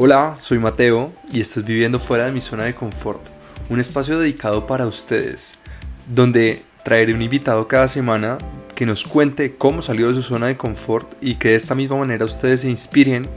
[0.00, 3.20] Hola, soy Mateo y esto es Viviendo fuera de mi zona de confort,
[3.68, 5.58] un espacio dedicado para ustedes,
[6.06, 8.38] donde traeré un invitado cada semana
[8.76, 11.96] que nos cuente cómo salió de su zona de confort y que de esta misma
[11.96, 13.28] manera ustedes se inspiren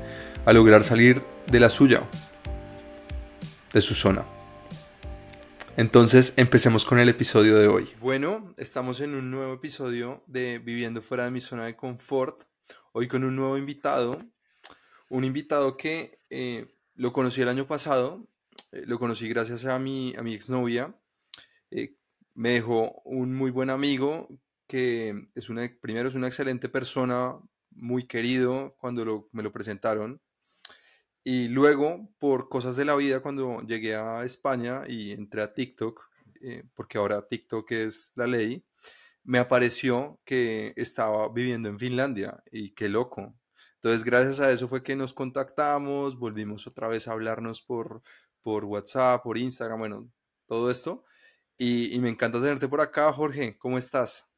[0.45, 2.03] a lograr salir de la suya,
[3.73, 4.23] de su zona.
[5.77, 7.89] Entonces, empecemos con el episodio de hoy.
[7.99, 12.43] Bueno, estamos en un nuevo episodio de Viviendo fuera de mi zona de confort,
[12.91, 14.19] hoy con un nuevo invitado,
[15.11, 18.25] un invitado que eh, lo conocí el año pasado,
[18.71, 20.95] eh, lo conocí gracias a mi, a mi exnovia,
[21.69, 21.97] eh,
[22.33, 24.29] me dejó un muy buen amigo
[24.67, 27.37] que es una, primero es una excelente persona,
[27.71, 30.21] muy querido cuando me lo presentaron,
[31.25, 36.09] y luego, por cosas de la vida, cuando llegué a España y entré a TikTok,
[36.73, 38.65] porque ahora TikTok es la ley,
[39.23, 43.35] me apareció que estaba viviendo en Finlandia y qué loco.
[43.83, 48.03] Entonces, gracias a eso fue que nos contactamos, volvimos otra vez a hablarnos por,
[48.43, 50.11] por WhatsApp, por Instagram, bueno,
[50.45, 51.03] todo esto.
[51.57, 53.57] Y, y me encanta tenerte por acá, Jorge.
[53.57, 54.29] ¿Cómo estás?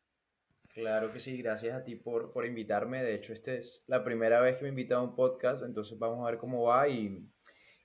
[0.69, 3.03] Claro que sí, gracias a ti por, por invitarme.
[3.03, 6.25] De hecho, esta es la primera vez que me invitas a un podcast, entonces vamos
[6.25, 7.29] a ver cómo va y,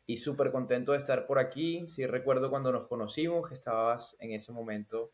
[0.06, 1.88] y súper contento de estar por aquí.
[1.88, 5.12] Sí recuerdo cuando nos conocimos que estabas en ese momento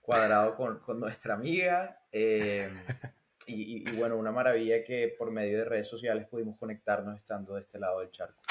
[0.00, 2.00] cuadrado con, con nuestra amiga.
[2.12, 2.68] Eh,
[3.46, 7.62] y, y, bueno, una maravilla que por medio de redes sociales pudimos conectarnos estando de
[7.62, 8.42] este lado del charco.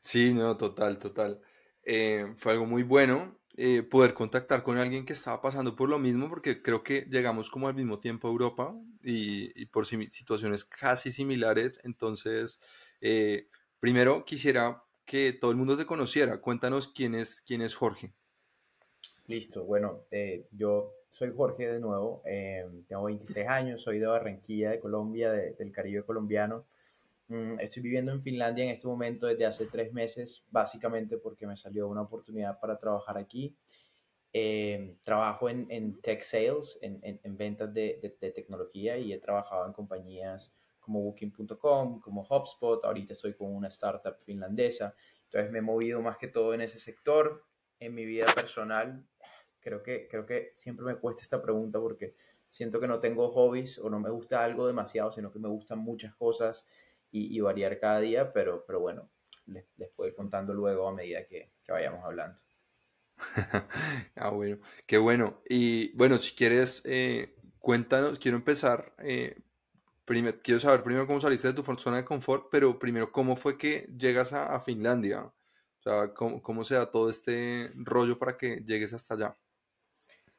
[0.00, 1.40] Sí, no, total, total.
[1.82, 3.38] Eh, fue algo muy bueno.
[3.58, 7.48] Eh, poder contactar con alguien que estaba pasando por lo mismo, porque creo que llegamos
[7.48, 11.80] como al mismo tiempo a Europa y, por situaciones casi similares.
[11.84, 12.60] Entonces,
[13.00, 13.48] eh,
[13.80, 16.40] primero quisiera que todo el mundo te conociera.
[16.40, 18.12] Cuéntanos quién es, quién es Jorge.
[19.26, 20.04] Listo, bueno,
[20.52, 22.22] yo soy Jorge de nuevo,
[22.86, 26.66] tengo 26 años, soy de Barranquilla, de Colombia, del Caribe colombiano.
[27.28, 31.56] Mm, estoy viviendo en Finlandia en este momento desde hace tres meses, básicamente porque me
[31.56, 33.56] salió una oportunidad para trabajar aquí.
[34.30, 39.64] Eh, trabajo en, en, tech sales, en, en, ventas de, de, tecnología y he trabajado
[39.66, 42.84] en compañías como Booking.com, como HubSpot.
[42.84, 44.94] Ahorita estoy con una startup finlandesa.
[45.24, 47.42] Entonces me he movido más que todo en ese sector.
[47.78, 49.02] En mi vida personal,
[49.66, 52.14] creo que, creo que siempre me cuesta esta pregunta porque
[52.48, 55.80] siento que no tengo hobbies o no me gusta algo demasiado, sino que me gustan
[55.80, 56.68] muchas cosas
[57.10, 59.10] y, variar cada día, pero, pero bueno,
[59.46, 62.40] les, les voy contando luego a medida que, que vayamos hablando.
[64.16, 65.42] ah, bueno, qué bueno.
[65.48, 69.36] Y bueno, si quieres, eh, cuéntanos, quiero empezar, eh,
[70.04, 73.58] primero, quiero saber primero cómo saliste de tu zona de confort, pero primero, ¿cómo fue
[73.58, 75.22] que llegas a, a Finlandia?
[75.24, 79.36] O sea, ¿cómo, ¿cómo, se da todo este rollo para que llegues hasta allá?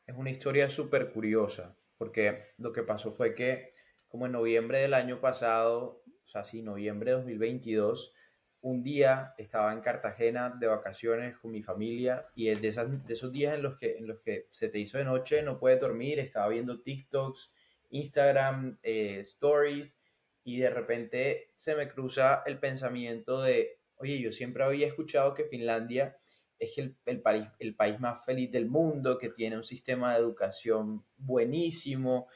[0.08, 3.70] Es una historia súper curiosa, porque lo que pasó fue que
[4.08, 8.14] como en noviembre del año pasado o sea, sí, noviembre de 2022,
[8.60, 13.14] un día estaba en Cartagena de vacaciones con mi familia y es de, esas, de
[13.14, 15.80] esos días en los, que, en los que se te hizo de noche, no puedes
[15.80, 17.54] dormir, estaba viendo TikToks,
[17.92, 19.98] Instagram, eh, Stories
[20.44, 25.46] y de repente se me cruza el pensamiento de, oye, yo siempre había escuchado que
[25.46, 26.18] Finlandia
[26.60, 30.20] es el, el, país, el país más feliz del mundo, que tiene un sistema de
[30.20, 32.28] educación buenísimo.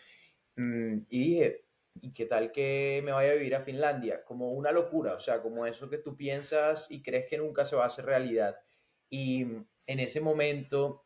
[0.55, 1.65] Mm, y dije,
[2.01, 4.23] ¿y qué tal que me vaya a vivir a Finlandia?
[4.23, 7.75] Como una locura, o sea, como eso que tú piensas y crees que nunca se
[7.75, 8.57] va a hacer realidad.
[9.09, 9.41] Y
[9.87, 11.05] en ese momento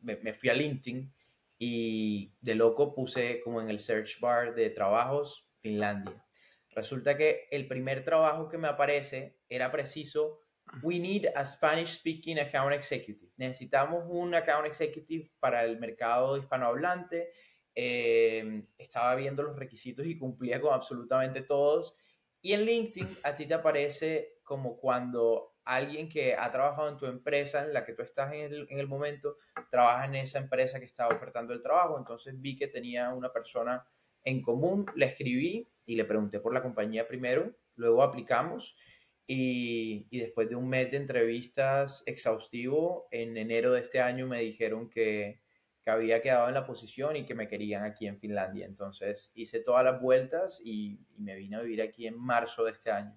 [0.00, 1.12] me, fui a LinkedIn
[1.58, 6.24] y de loco puse como en el search bar de trabajos Finlandia.
[6.70, 10.40] Resulta que el primer trabajo que me aparece era preciso,
[10.82, 13.30] we need a Spanish speaking account executive.
[13.36, 17.30] Necesitamos un account executive para el mercado hispanohablante
[17.78, 21.94] Em, estaba viendo los requisitos y cumplía con absolutamente todos.
[22.40, 27.04] Y en LinkedIn a ti te aparece como cuando alguien que ha trabajado en tu
[27.04, 29.36] empresa en la que tú estás en el, en el momento,
[29.70, 31.98] trabaja en esa empresa que estaba ofertando el trabajo.
[31.98, 33.86] Entonces vi que tenía una persona
[34.24, 38.74] en común, le escribí y le pregunté por la compañía primero, luego aplicamos
[39.26, 44.40] y, y después de un mes de entrevistas exhaustivo, en enero de este año me
[44.40, 45.40] dijeron que,
[45.86, 48.66] que había quedado en la posición y que me querían aquí en Finlandia.
[48.66, 52.90] Entonces hice todas las vueltas y, me vine a vivir aquí en marzo de este
[52.90, 53.16] año.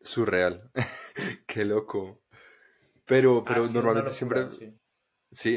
[0.00, 0.70] Surreal.
[1.46, 2.22] Qué loco.
[3.04, 4.48] Pero, pero normalmente siempre...
[4.48, 4.74] Sí.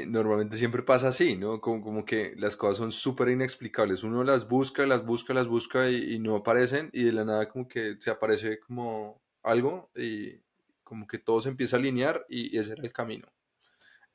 [0.07, 1.61] Normalmente siempre pasa así, ¿no?
[1.61, 4.03] Como, como que las cosas son súper inexplicables.
[4.03, 7.49] Uno las busca, las busca, las busca y, y, no aparecen y de la nada
[7.49, 10.41] como que se aparece como algo y
[10.83, 13.27] como que todo se empieza a alinear y ese era el camino.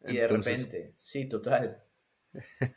[0.07, 1.85] Y de repente, sí, total.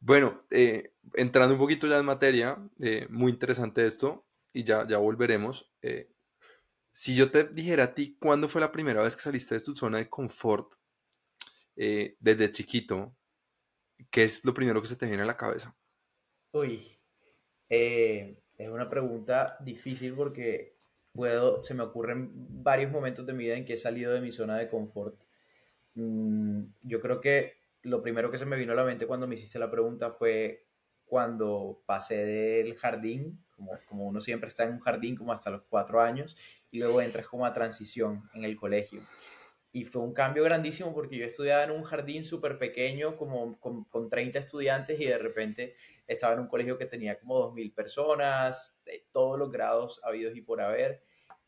[0.00, 4.26] bueno, eh, entrando un poquito ya en materia, eh, muy interesante esto.
[4.52, 5.70] y ya, ya volveremos.
[5.82, 6.10] Eh,
[6.92, 9.76] si yo te dijera a ti, ¿cuándo fue la primera vez que saliste de tu
[9.76, 10.74] zona de confort
[11.82, 13.16] eh, desde chiquito?
[14.10, 15.74] ¿Qué es lo primero que se te viene a la cabeza?
[16.52, 16.86] Uy,
[17.70, 20.76] es una pregunta difícil porque
[21.10, 22.28] puedo, se me ocurren
[22.62, 25.18] varios momentos de mi vida en que he salido de mi zona de confort.
[25.94, 29.36] Mm, yo creo que lo primero que se me vino a la mente cuando me
[29.36, 30.66] hiciste la pregunta fue
[31.06, 35.62] cuando pasé del jardín, como, como uno siempre está en un jardín como hasta los
[35.62, 36.36] cuatro años,
[36.70, 39.00] y luego entras como a transición en el colegio.
[39.72, 43.84] Y fue un cambio grandísimo porque yo estudiaba en un jardín súper pequeño, como con,
[43.84, 45.76] con 30 estudiantes, y de repente
[46.06, 50.42] estaba en un colegio que tenía como 2.000 personas, de todos los grados habidos y
[50.42, 51.02] por haber.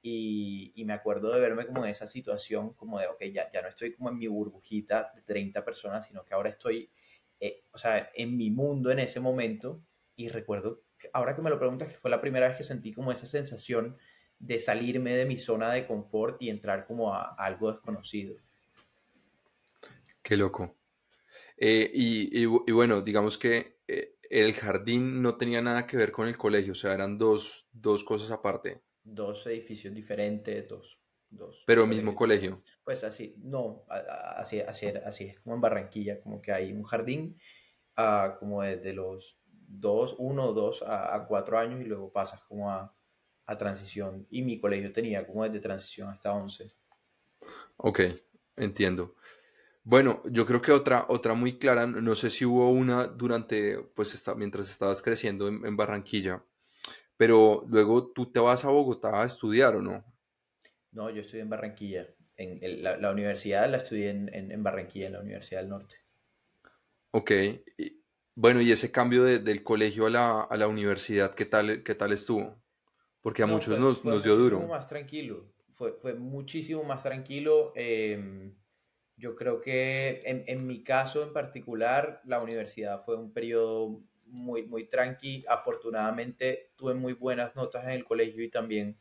[0.04, 3.68] Y, me acuerdo de verme como en esa situación, como de, ok, ya, ya no
[3.68, 6.90] estoy como en mi burbujita de 30 personas, sino que ahora estoy,
[7.38, 9.82] eh, o sea, en mi mundo en ese momento.
[10.16, 10.82] Y recuerdo,
[11.12, 13.96] ahora que me lo preguntas, que fue la primera vez que sentí como esa sensación
[14.42, 18.36] de salirme de mi zona de confort y entrar como a, a algo desconocido.
[20.22, 20.76] Qué loco.
[21.56, 26.12] Eh, y, y, y, bueno, digamos que eh, el jardín no tenía nada que ver
[26.12, 30.98] con el colegio, o sea, eran dos, dos cosas aparte dos edificios diferentes, dos.
[31.30, 32.62] dos Pero mismo colegio.
[32.84, 37.36] Pues así, no, así, así, así es como en Barranquilla, como que hay un jardín
[37.98, 42.70] uh, como desde los dos, uno, dos a, a, cuatro años y luego pasas como
[42.70, 42.94] a,
[43.46, 44.26] a, transición.
[44.30, 46.72] Y mi colegio tenía como desde transición hasta once.
[47.76, 48.00] Ok,
[48.56, 49.14] entiendo.
[49.84, 54.14] Bueno, yo creo que otra, otra muy clara, no sé si hubo una durante, pues
[54.14, 56.44] está, mientras estabas creciendo en, en Barranquilla,
[57.16, 60.04] pero luego tú te vas a Bogotá a estudiar, ¿o no?
[60.92, 62.06] No, yo estudié en Barranquilla.
[62.36, 65.70] En el, la, la, universidad la estudié en, en, en, Barranquilla, en la Universidad del
[65.70, 65.96] Norte.
[67.10, 67.30] Ok.
[67.76, 68.02] Y,
[68.34, 71.94] bueno, y ese cambio de, del colegio a la, a la, universidad, ¿qué tal, qué
[71.94, 72.61] tal estuvo?
[73.22, 74.58] Porque a no, muchos fue, nos, fue nos dio duro.
[74.58, 75.46] Fue más tranquilo.
[75.70, 77.72] Fue, fue muchísimo más tranquilo.
[77.74, 78.52] Eh,
[79.16, 84.64] yo creo que en, en mi caso en particular, la universidad fue un periodo muy,
[84.66, 85.44] muy tranqui.
[85.48, 88.98] Afortunadamente tuve muy buenas notas en el colegio y también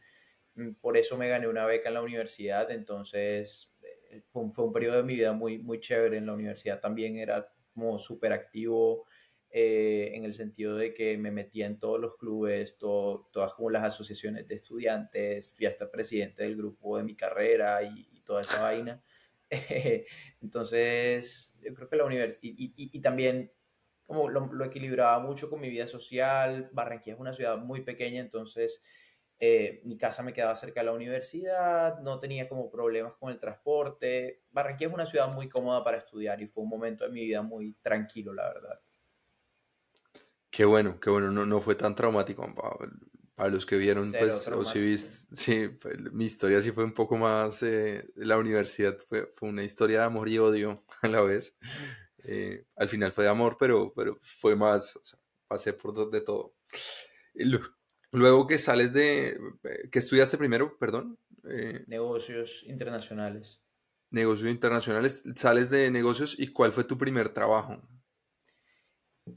[0.56, 2.70] mm, por eso me gané una beca en la universidad.
[2.70, 6.18] Entonces eh, fue un, fue un periodo de mi vida muy, muy chévere.
[6.18, 9.06] En la universidad también era como súper activo
[9.52, 13.70] eh, en el sentido de que me metía en todos los clubes, todo, todas como
[13.70, 18.42] las asociaciones de estudiantes, fui hasta presidente del grupo de mi carrera y, y toda
[18.42, 19.04] esa vaina.
[20.42, 23.52] Entonces, yo creo que la universidad, y, y, y, también
[24.06, 26.70] como lo, lo, equilibraba mucho con mi vida social.
[26.74, 28.84] Barranquilla es una ciudad muy pequeña, entonces
[29.44, 33.40] eh, mi casa me quedaba cerca de la universidad, no tenía como problemas con el
[33.40, 34.44] transporte.
[34.52, 37.42] Barranquilla es una ciudad muy cómoda para estudiar y fue un momento de mi vida
[37.42, 38.80] muy tranquilo, la verdad.
[40.52, 42.46] Qué bueno, qué bueno, no, no fue tan traumático.
[43.36, 46.84] Para los que vieron, Cero pues, o si viste, sí, pues, mi historia sí fue
[46.84, 51.08] un poco más, eh, la universidad fue, fue una historia de amor y odio a
[51.08, 51.58] la vez.
[52.24, 56.22] Eh, al final fue de amor, pero, pero fue más, o sea, pasé por de
[56.22, 56.54] todo.
[58.12, 59.40] Luego que sales de,
[59.90, 61.18] ¿qué estudiaste primero, perdón?
[61.46, 63.62] Eh, negocios internacionales.
[64.10, 67.82] Negocios internacionales, sales de negocios y ¿cuál fue tu primer trabajo?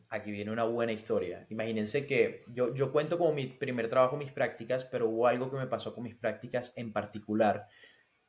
[0.08, 1.46] Aquí viene una buena historia.
[1.50, 5.56] Imagínense que yo, yo cuento como mi primer trabajo, mis prácticas, pero hubo algo que
[5.56, 7.68] me pasó con mis prácticas en particular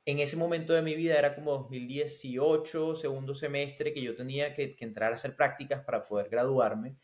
[0.06, 4.75] en ese momento de mi vida era como 2018, segundo semestre, que yo tenía que,
[4.80, 6.96] entrar a hacer prácticas para poder graduarme.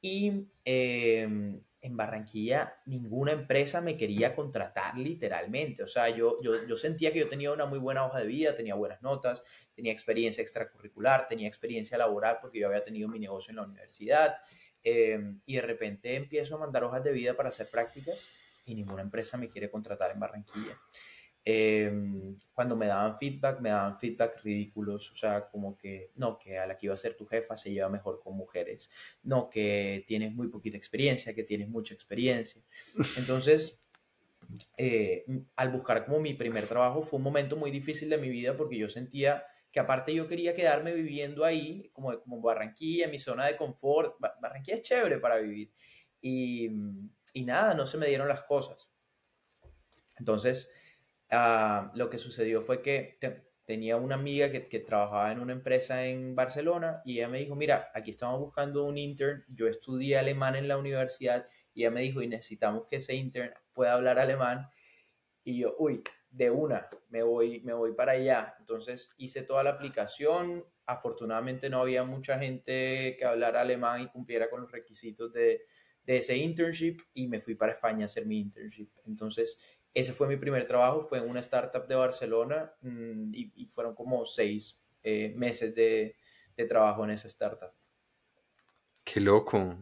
[0.00, 5.82] Y eh, en Barranquilla ninguna empresa me quería contratar literalmente.
[5.82, 8.54] O sea, yo, yo, yo sentía que yo tenía una muy buena hoja de vida,
[8.54, 9.44] tenía buenas notas,
[9.74, 14.36] tenía experiencia extracurricular, tenía experiencia laboral porque yo había tenido mi negocio en la universidad.
[14.82, 18.28] Eh, y de repente empiezo a mandar hojas de vida para hacer prácticas
[18.64, 20.78] y ninguna empresa me quiere contratar en Barranquilla
[21.44, 21.90] eh,
[22.52, 26.66] cuando me daban feedback, me daban feedback ridículos, o sea, como que, no, que a
[26.66, 28.90] la que iba a ser tu jefa se lleva mejor con mujeres,
[29.22, 32.62] no, que tienes muy poquita experiencia, que tienes mucha experiencia.
[33.16, 33.80] Entonces,
[34.76, 35.24] eh,
[35.56, 38.76] al buscar como mi primer trabajo fue un momento muy difícil de mi vida porque
[38.76, 43.56] yo sentía que aparte yo quería quedarme viviendo ahí, como, como Barranquilla, mi zona de
[43.56, 45.72] confort, Barranquilla es chévere para vivir.
[46.20, 46.68] Y,
[47.32, 48.90] y nada, no se me dieron las cosas.
[50.18, 50.74] Entonces,
[51.32, 55.52] Uh, lo que sucedió fue que te, tenía una amiga que, que, trabajaba en una
[55.52, 60.18] empresa en Barcelona y ella me dijo, mira, aquí estamos buscando un intern, yo estudié
[60.18, 64.18] alemán en la universidad y ella me dijo, y necesitamos que ese intern pueda hablar
[64.18, 64.68] alemán.
[65.44, 68.54] Y yo, uy, de una, me voy, me voy para allá.
[68.58, 74.50] Entonces hice toda la aplicación, afortunadamente no había mucha gente que hablara alemán y cumpliera
[74.50, 75.62] con los requisitos de,
[76.10, 78.88] de ese internship y me fui para España a hacer mi internship.
[79.06, 79.60] Entonces,
[79.94, 84.26] ese fue mi primer trabajo, fue en una startup de Barcelona mm, y, fueron como
[84.26, 86.16] seis eh, meses de,
[86.56, 87.70] de trabajo en esa startup.
[89.04, 89.78] Qué loco,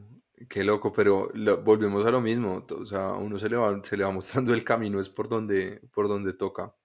[0.51, 1.31] qué loco, pero
[1.65, 4.65] volvemos a lo mismo, o sea, uno se le va, se le va mostrando el
[4.65, 6.77] camino, es por donde, por donde toca.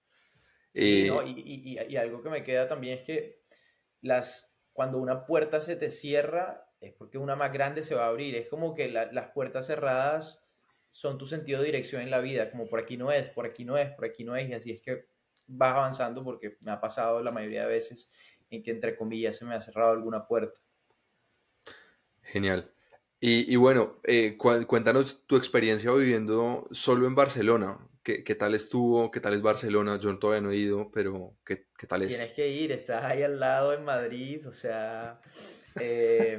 [0.72, 3.44] Sí, no, eh, y, y, algo que me queda también es que
[4.00, 8.08] las, cuando una puerta se te cierra, es porque una más grande se va a
[8.08, 10.50] abrir, es como que las puertas cerradas
[10.90, 13.64] son tu sentido de dirección en la vida, como por aquí no es, por aquí
[13.64, 15.06] no es, por aquí no es, y así es que
[15.46, 18.10] vas avanzando porque me ha pasado la mayoría de veces
[18.50, 20.60] en que entre comillas se me ha cerrado alguna puerta.
[22.22, 22.70] Genial.
[23.26, 27.78] Y, bueno, eh, cuéntanos tu experiencia viviendo solo en Barcelona.
[28.02, 29.10] ¿Qué, ¿Qué, tal estuvo?
[29.10, 29.98] ¿Qué tal es Barcelona?
[29.98, 32.10] Yo todavía no he ido, pero ¿qué, qué tal es?
[32.10, 35.22] Tienes que ir, estás ahí al lado en Madrid, o sea,
[35.80, 36.38] eh,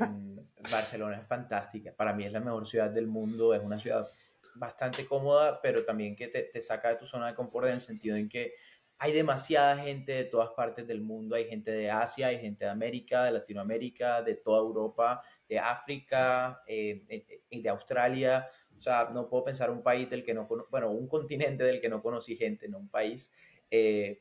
[0.71, 1.93] Barcelona es fantástica.
[1.95, 4.09] Para mí es la mejor ciudad del mundo, es una ciudad
[4.55, 7.81] bastante cómoda, pero también que te, te saca de tu zona de confort en el
[7.81, 8.53] sentido en que
[8.97, 12.71] hay demasiada gente de todas partes del mundo, hay gente de Asia, hay gente de
[12.71, 18.47] América, de Latinoamérica, de toda Europa, de África, eh, eh, eh, de Australia.
[18.77, 21.81] O sea, no puedo pensar un país del que no conozco, bueno, un continente del
[21.81, 23.31] que no conocí gente, no un país,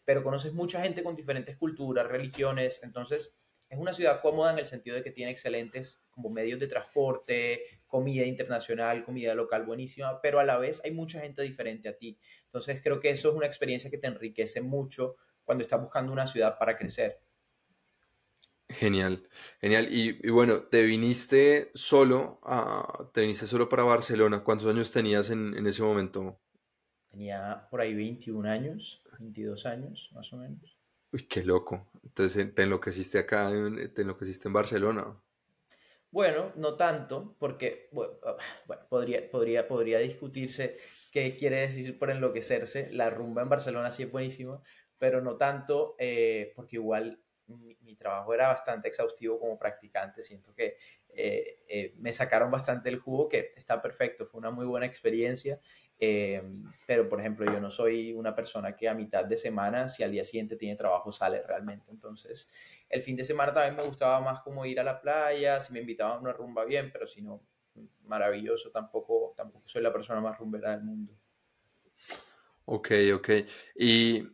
[0.04, 4.66] pero conoces mucha gente con diferentes culturas, religiones, entonces es una ciudad cómoda en el
[4.66, 10.38] sentido de que tiene excelentes como medios de transporte, comida internacional, comida local buenísima, pero
[10.38, 12.18] a la vez hay mucha gente diferente a ti.
[12.44, 16.26] Entonces creo que eso es una experiencia que te enriquece mucho cuando estás buscando una
[16.26, 17.20] ciudad para crecer.
[18.68, 19.28] Genial,
[19.60, 19.88] genial.
[19.90, 24.42] Y, bueno, te viniste solo, a, te viniste solo para Barcelona.
[24.42, 26.40] ¿Cuántos años tenías en, en ese momento?
[27.10, 30.73] Tenía por ahí 21 años, 22 años más o menos.
[31.14, 31.86] Uy, qué loco.
[32.02, 33.48] Entonces te enloqueciste acá,
[33.94, 35.16] te enloqueciste en Barcelona.
[36.10, 37.88] Bueno, no tanto, porque
[38.24, 40.76] ah, bueno, podría, podría, podría discutirse
[41.12, 42.92] qué quiere decir por enloquecerse.
[42.92, 44.60] La rumba en Barcelona sí es buenísima,
[44.98, 50.20] pero no tanto, eh, porque igual mi, trabajo era bastante exhaustivo como practicante.
[50.20, 50.78] Siento que
[51.10, 55.60] eh, eh, me sacaron bastante el jugo, que está perfecto, fue una muy buena experiencia
[55.98, 56.42] eh,
[56.86, 60.12] pero, por ejemplo, yo no soy una persona que a mitad de semana, si al
[60.12, 61.90] día siguiente tiene trabajo, sale realmente.
[61.90, 62.50] Entonces,
[62.88, 65.80] el fin de semana también me gustaba más como ir a la playa, si me
[65.80, 67.42] invitaban a una rumba bien, pero si no,
[68.04, 71.14] maravilloso, tampoco, tampoco soy la persona más rumbera del mundo.
[72.66, 73.28] Ok, ok.
[73.76, 74.28] Y,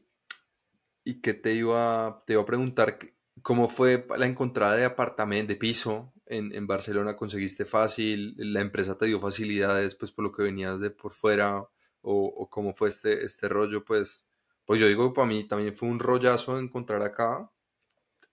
[1.04, 2.98] y que te iba, te iba a preguntar,
[3.42, 9.06] ¿cómo fue la encontrada de apartamento, de piso en, Barcelona conseguiste fácil, la empresa te
[9.06, 11.66] dio facilidades pues por lo que venías de por fuera
[12.02, 14.30] o, cómo fue este, este rollo, pues,
[14.64, 17.50] pues yo digo para mí también fue un rollazo encontrar acá,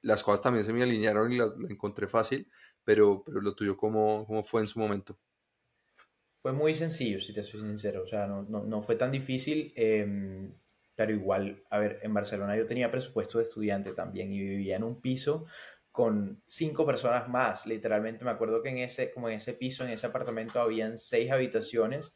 [0.01, 2.47] las cosas también se me alinearon y las, encontré fácil,
[2.83, 5.17] pero, pero lo tuyo ¿cómo, cómo fue en su momento?
[6.41, 10.53] Fue muy sencillo, si te soy sincero, o sea, no, no, fue tan difícil, em,
[10.95, 14.83] pero igual, a ver, en Barcelona yo tenía presupuesto de estudiante también y vivía en
[14.83, 15.45] un piso
[15.97, 17.65] con cinco personas más.
[17.65, 21.31] Literalmente me acuerdo que en ese, como en ese piso, en ese apartamento, habían seis
[21.31, 22.13] habitaciones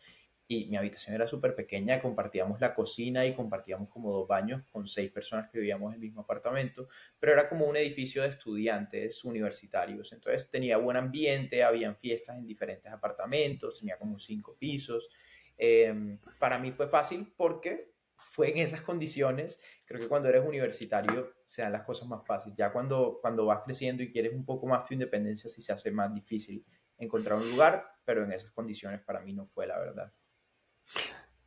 [0.48, 4.86] y mi habitación era súper pequeña, compartíamos la cocina y compartíamos como dos baños con
[4.86, 9.24] seis personas que vivíamos en el mismo apartamento, pero era como un edificio de estudiantes
[9.24, 15.10] universitarios, entonces tenía buen ambiente, habían fiestas en diferentes apartamentos, tenía como cinco pisos.
[15.58, 17.91] Em, para mí fue fácil porque
[18.32, 19.60] fue en esas condiciones.
[19.86, 22.58] Creo que cuando eres universitario se dan las cosas más fáciles.
[22.58, 25.92] Ya cuando, cuando vas creciendo y quieres un poco más tu independencia, sí se hace
[25.92, 26.66] más difícil
[26.98, 30.14] encontrar un lugar, pero en esas condiciones para mí no fue la verdad.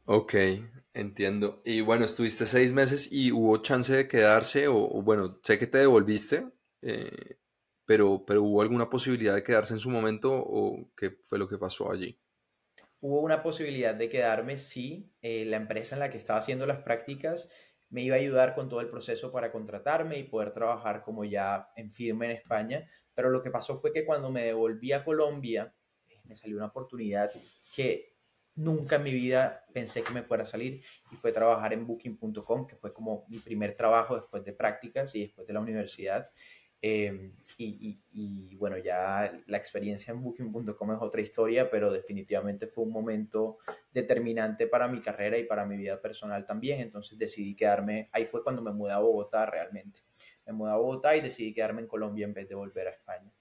[0.05, 0.35] Ok,
[0.93, 1.63] entiendo.
[1.65, 5.79] Y bueno, estuviste seis meses y hubo chance de quedarse, o, bueno, sé que te
[5.79, 6.47] devolviste,
[6.83, 7.39] eh,
[7.87, 11.57] pero, pero hubo alguna posibilidad de quedarse en su momento, o qué fue lo que
[11.57, 12.21] pasó allí?
[13.05, 16.81] Hubo una posibilidad de quedarme si eh, la empresa en la que estaba haciendo las
[16.81, 17.51] prácticas
[17.91, 21.69] me iba a ayudar con todo el proceso para contratarme y poder trabajar como ya
[21.77, 22.89] en firme en España.
[23.13, 25.75] Pero lo que pasó fue que cuando me devolví a Colombia,
[26.09, 27.31] eh, me salió una oportunidad
[27.77, 28.17] que
[28.55, 30.83] nunca en mi vida pensé que me fuera a salir
[31.13, 35.25] y fue trabajar en booking.com, que fue como mi primer trabajo después de prácticas y
[35.25, 36.31] después de la universidad.
[36.87, 42.91] Em, y, bueno, ya la experiencia en booking.com es otra historia, pero definitivamente fue un
[42.91, 43.57] momento
[43.91, 46.83] determinante para mi carrera y para mi vida personal también.
[46.83, 50.01] Entonces decidí quedarme, ahí fue cuando me mudé a Bogotá realmente.
[50.45, 53.33] Me mudé a Bogotá y decidí quedarme en Colombia en vez de volver a España.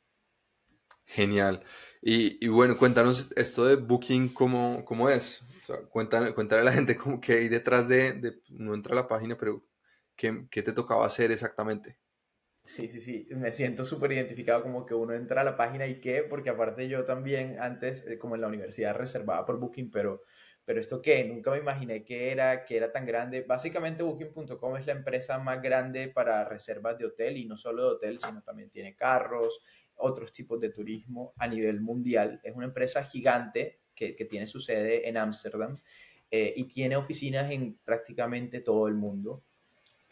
[1.03, 1.61] Genial.
[2.01, 5.43] Y, bueno, cuéntanos esto de Booking, ¿cómo, cómo es?
[5.67, 9.65] O cuéntale, a la gente cómo que hay detrás de, no entra la página, pero
[10.15, 11.97] ¿qué, qué te tocaba hacer exactamente?
[12.65, 15.99] Sí, sí, sí, me siento súper identificado como que uno entra a la página y
[15.99, 20.21] qué, porque aparte yo también antes, eh, como en la universidad, reservaba por Booking, pero,
[20.63, 23.41] pero esto qué, nunca me imaginé que era, que era tan grande.
[23.41, 27.95] Básicamente Booking.com es la empresa más grande para reservas de hotel y no solo de
[27.95, 29.59] hotel, sino también tiene carros,
[29.95, 32.39] otros tipos de turismo a nivel mundial.
[32.43, 35.77] Es una empresa gigante que, que tiene su sede en Ámsterdam
[36.31, 39.43] eh, y tiene oficinas en prácticamente todo el mundo.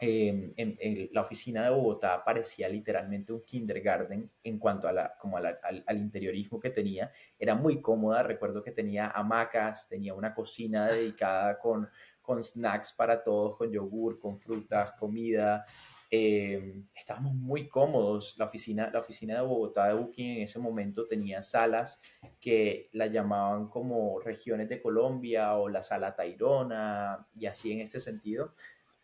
[0.04, 5.36] Em, en, la oficina de Bogotá parecía literalmente un kindergarten en cuanto a la, como
[5.36, 7.12] al, al, interiorismo que tenía.
[7.38, 11.88] Era muy cómoda, recuerdo que tenía hamacas, tenía una cocina dedicada con,
[12.20, 15.64] con snacks para todos, con yogur, con frutas, comida.
[16.10, 18.34] Eh, estábamos muy cómodos.
[18.38, 22.02] La oficina, la oficina de Bogotá de Booking en ese momento tenía salas
[22.40, 28.00] que la llamaban como regiones de Colombia o la sala Tairona y así en este
[28.00, 28.52] sentido.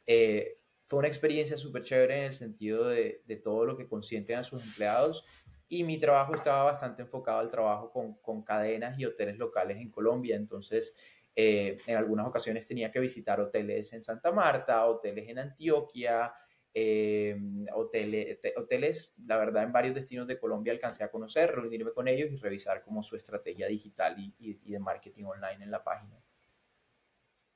[0.05, 0.57] Eh,
[0.88, 4.42] fue una experiencia súper chévere en el sentido de, de, todo lo que consienten a
[4.42, 5.25] sus empleados
[5.68, 9.90] y mi trabajo estaba bastante enfocado al trabajo con, con cadenas y hoteles locales en
[9.90, 10.97] Colombia, entonces
[11.37, 16.33] eh, en algunas ocasiones tenía que visitar hoteles en Santa Marta, hoteles en Antioquia,
[16.73, 17.37] eh,
[17.75, 22.30] hoteles, hoteles, la verdad en varios destinos de Colombia alcancé a conocer, reunirme con ellos
[22.33, 26.18] y revisar como su estrategia digital y, y, y de marketing online en la página.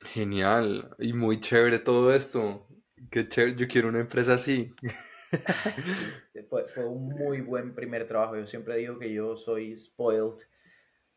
[0.00, 2.66] Genial y muy chévere todo esto.
[3.10, 4.74] Qué chévere, yo quiero una empresa así.
[6.48, 8.36] fue, fue, un muy buen primer trabajo.
[8.36, 10.36] Yo siempre digo que yo soy spoiled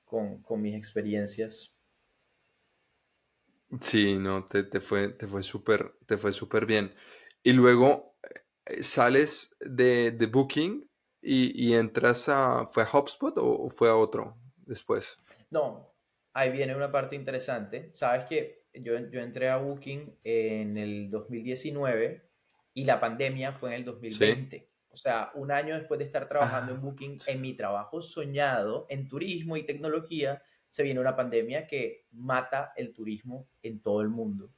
[0.04, 1.72] con, con mis experiencias.
[3.82, 6.94] Sí, no, te, te fue, te fue súper, te fue súper bien.
[7.44, 8.18] Y luego
[8.66, 10.90] eh, sales de, de Booking
[11.22, 15.20] y, y, entras a, ¿fue a HubSpot o, o fue a otro después?
[15.50, 15.94] No,
[16.34, 17.90] ahí viene una parte interesante.
[17.94, 22.30] Sabes que yo, yo entré a Booking en el 2019
[22.74, 24.58] y la pandemia fue en el 2020.
[24.58, 24.66] ¿Sí?
[24.90, 26.76] O sea, un año después de estar trabajando ah.
[26.76, 32.06] en Booking, en mi trabajo soñado en turismo y tecnología, se viene una pandemia que
[32.12, 34.52] mata el turismo en todo el mundo.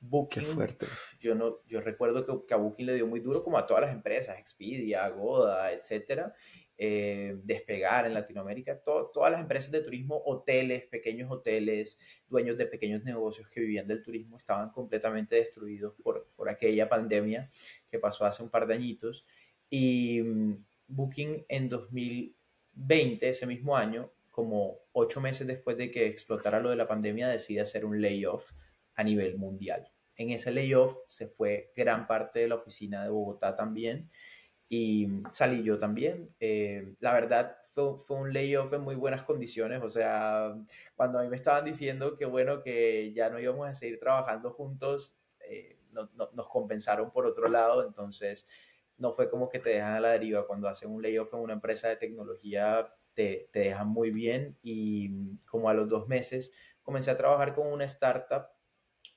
[0.00, 0.86] Booking, Qué fuerte.
[1.20, 3.82] Yo, no, yo recuerdo que, que, a Booking le dio muy duro como a todas
[3.82, 6.34] las empresas, Expedia, Goda, etcétera,
[6.78, 12.66] eh, despegar en Latinoamérica, to, todas las empresas de turismo, hoteles, pequeños hoteles, dueños de
[12.66, 17.48] pequeños negocios que vivían del turismo estaban completamente destruidos por, por aquella pandemia
[17.90, 19.24] que pasó hace un par de añitos.
[19.70, 26.60] Y um, Booking en 2020, ese mismo año, como ocho meses después de que explotara
[26.60, 28.52] lo de la pandemia, decide hacer un layoff
[28.96, 29.90] a nivel mundial.
[30.14, 34.10] En ese layoff se fue gran parte de la oficina de Bogotá también
[34.68, 36.34] y salí yo también.
[36.40, 40.54] Eh, la verdad fue, fue, un layoff en muy buenas condiciones, o sea,
[40.94, 44.50] cuando a mí me estaban diciendo que bueno, que ya no íbamos a seguir trabajando
[44.52, 48.46] juntos, eh, no, no, nos compensaron por otro lado, entonces
[48.98, 51.52] no fue como que te dejan a la deriva cuando hacen un layoff en una
[51.54, 52.92] empresa de tecnología.
[53.14, 56.52] Te, te dejan muy bien y como a los dos meses
[56.82, 58.48] comencé a trabajar con una startup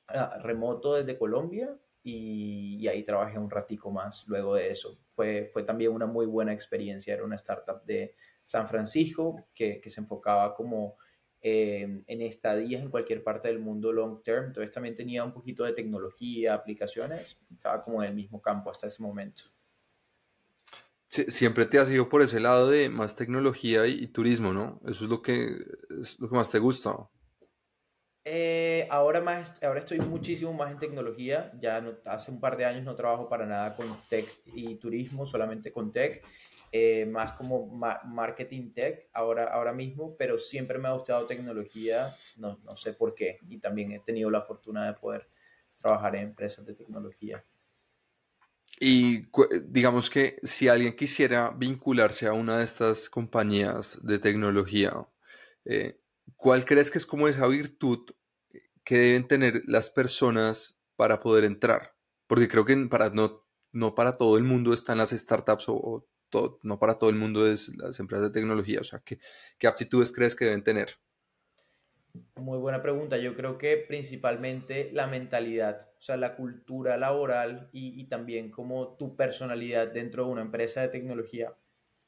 [0.08, 5.00] uh, remoto desde Colombia y, y, ahí trabajé un ratico más luego de eso.
[5.10, 9.90] Fue, fue también una muy buena experiencia, era una startup de San Francisco que, que
[9.90, 10.98] se enfocaba como
[11.42, 15.64] eh, en estadías en cualquier parte del mundo long term, entonces también tenía un poquito
[15.64, 19.44] de tecnología, aplicaciones, estaba como en el mismo campo hasta ese momento.
[21.08, 24.80] Siempre te has ido por ese lado de más tecnología y, y turismo, ¿no?
[24.86, 25.56] Eso es lo que,
[26.02, 27.10] es lo que más te gusta.
[28.26, 31.52] Eh, ahora, más, ahora estoy muchísimo más en tecnología.
[31.60, 35.26] Ya no, hace un par de años no trabajo para nada con tech y turismo,
[35.26, 36.24] solamente con tech.
[36.72, 42.16] Eh, más como ma marketing tech ahora, ahora mismo, pero siempre me ha gustado tecnología,
[42.38, 43.40] no, no sé por qué.
[43.50, 45.28] Y también he tenido la fortuna de poder
[45.82, 47.44] trabajar en empresas de tecnología.
[48.80, 49.26] Y
[49.64, 54.94] digamos que si alguien quisiera vincularse a una de estas compañías de tecnología,
[55.66, 55.99] eh,
[56.36, 58.10] ¿cuál crees que es como esa virtud
[58.84, 61.96] que deben tener las personas para poder entrar?
[62.28, 66.10] Porque creo que para, no, no para todo el mundo están las startups o, o
[66.30, 68.82] todo, no para todo el mundo es las empresas de tecnología.
[68.82, 69.18] O sea, ¿qué,
[69.58, 71.00] ¿qué aptitudes crees que deben tener?
[72.36, 73.18] Muy buena pregunta.
[73.18, 78.96] Yo creo que principalmente la mentalidad, o sea, la cultura laboral y, y también como
[78.98, 81.56] tu personalidad dentro de una empresa de tecnología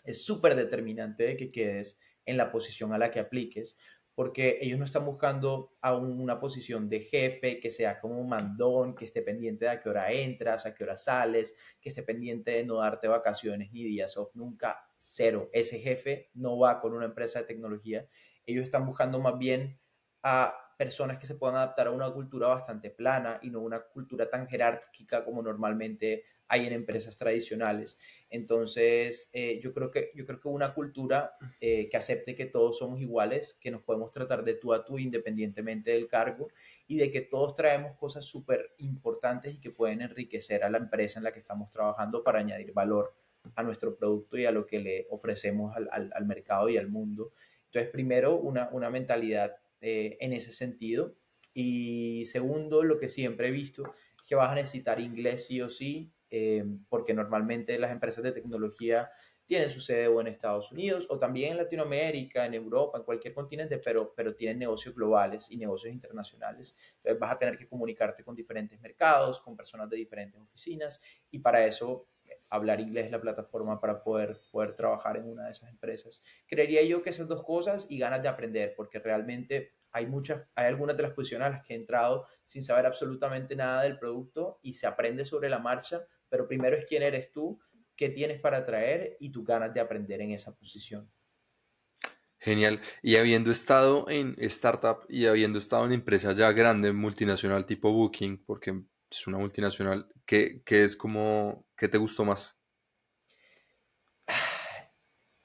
[0.04, 3.78] es súper determinante de que quedes en la posición a la que apliques,
[4.14, 8.96] porque ellos no están buscando a una posición de jefe que sea como un mandón,
[8.96, 12.52] que esté pendiente de a qué hora entras, a qué hora sales, que esté pendiente
[12.52, 15.50] de no darte vacaciones ni días off, nunca cero.
[15.54, 18.06] Ese jefe no va con una empresa de tecnología.
[18.46, 19.80] Ellos están buscando más bien
[20.24, 24.30] a personas que se puedan adaptar a una cultura bastante plana y no una cultura
[24.30, 27.98] tan jerárquica como normalmente hay en empresas tradicionales.
[28.30, 32.78] Entonces, eh, yo, creo que, yo creo que una cultura eh, que acepte que todos
[32.78, 36.50] somos iguales, que nos podemos tratar de tú a tú independientemente del cargo
[36.88, 41.20] y de que todos traemos cosas súper importantes y que pueden enriquecer a la empresa
[41.20, 43.16] en la que estamos trabajando para añadir valor
[43.56, 47.32] a nuestro producto y a lo que le ofrecemos al, al, mercado y al mundo.
[47.68, 51.16] Entonces, primero, una, una mentalidad eh, en ese sentido.
[51.54, 55.70] Y segundo, lo que siempre he visto es que vas a necesitar inglés sí o
[55.70, 59.12] sí, eh, porque normalmente las empresas de tecnología
[59.46, 63.34] tienen su sede o en Estados Unidos o también en Latinoamérica, en Europa, en cualquier
[63.34, 66.78] continente, pero, pero tienen negocios globales y negocios internacionales.
[66.96, 71.40] Entonces vas a tener que comunicarte con diferentes mercados, con personas de diferentes oficinas y
[71.40, 72.08] para eso
[72.50, 76.22] hablar inglés es la plataforma para poder, poder trabajar en una de esas empresas.
[76.48, 80.68] Creería yo que esas dos cosas y ganas de aprender, porque realmente hay muchas, hay
[80.68, 84.60] algunas de las posiciones a las que he entrado sin saber absolutamente nada del producto
[84.62, 87.60] y se aprende sobre la marcha, pero primero es quién eres tú,
[87.96, 91.12] qué tienes para traer y tus ganas de aprender en esa posición.
[92.40, 92.80] Genial.
[93.04, 98.44] Y habiendo estado en startup y habiendo estado en empresa ya grande, multinacional tipo Booking,
[98.46, 102.58] porque es una multinacional, ¿qué, es como, qué te gustó más?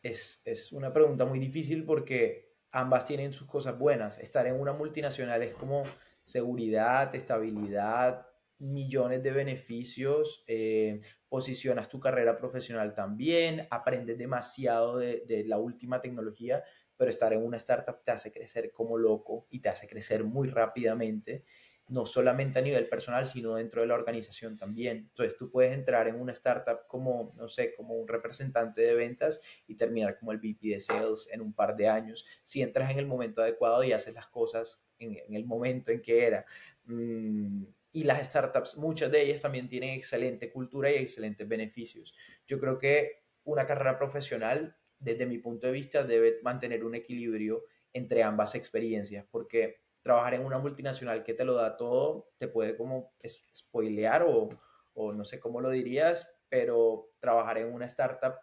[0.02, 4.16] Es, es, una pregunta muy difícil porque ambas tienen sus cosas buenas.
[4.18, 5.82] Estar en una multinacional es como
[6.22, 8.24] seguridad, estabilidad,
[8.58, 16.62] millones de beneficios, eh, posicionas tu carrera profesional también, aprendes demasiado de, la última tecnología,
[16.96, 20.48] pero estar en una startup te hace crecer como loco y te hace crecer muy
[20.48, 21.44] rápidamente,
[21.88, 24.96] no solamente a nivel personal, sino dentro de la organización también.
[24.96, 29.40] Entonces tú puedes entrar en una startup como, no sé, como un representante de ventas
[29.68, 32.98] y terminar como el VP de sales en un par de años, si entras en
[32.98, 36.44] el momento adecuado y haces las cosas en, el momento en que era.
[36.86, 37.64] Mm,
[37.96, 42.14] y las startups, muchas de ellas también tienen excelente cultura y excelentes beneficios.
[42.46, 47.64] Yo creo que una carrera profesional, desde mi punto de vista, debe mantener un equilibrio
[47.94, 52.76] entre ambas experiencias, porque trabajar en una multinacional que te lo da todo, te puede
[52.76, 53.14] como
[53.54, 54.50] spoilear o,
[54.92, 58.34] o no sé cómo lo dirías, pero trabajar en una startup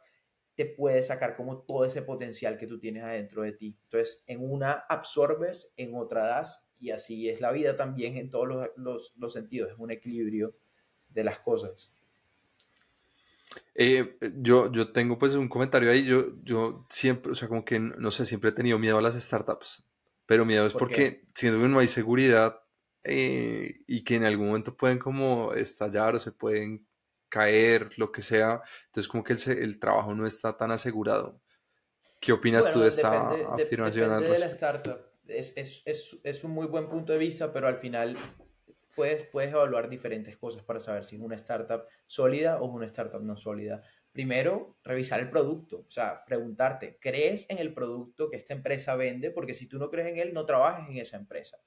[0.55, 3.77] te puede sacar como todo ese potencial que tú tienes adentro de ti.
[3.83, 8.69] Entonces, en una absorbes, en otra das y así es la vida también en todos
[8.75, 10.53] los, sentidos, es un equilibrio
[11.07, 11.93] de las cosas.
[13.73, 17.79] Eh, yo, yo tengo pues un comentario ahí, yo, yo siempre, o sea, como que,
[17.79, 19.85] no sé, siempre he tenido miedo a las startups,
[20.25, 22.61] pero miedo es porque siento que no hay seguridad
[23.05, 26.85] eh, y que en algún momento pueden como estallar o se pueden
[27.29, 31.39] caer, lo que sea, entonces como que el, el trabajo no está tan asegurado.
[32.19, 34.09] ¿Qué opinas tú de esta afirmación?
[34.09, 37.67] Depende de la startup es, es, es, es, un muy buen punto de vista, pero
[37.67, 38.17] al final
[38.95, 43.21] puedes, puedes evaluar diferentes cosas para saber si es una startup sólida o una startup
[43.21, 43.81] no sólida.
[44.12, 49.31] Primero, revisar el producto, o sea, preguntarte, ¿crees en el producto que esta empresa vende?
[49.31, 51.57] Porque si tú no crees en él, no trabajes en esa empresa.